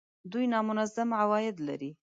[0.31, 1.91] دوی نامنظم عواید لري